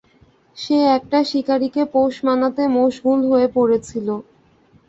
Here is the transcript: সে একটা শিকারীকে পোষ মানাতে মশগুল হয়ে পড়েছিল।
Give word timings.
সে 0.57 0.77
একটা 0.97 1.19
শিকারীকে 1.29 1.83
পোষ 1.93 2.13
মানাতে 2.27 2.63
মশগুল 2.75 3.19
হয়ে 3.29 3.47
পড়েছিল। 3.55 4.07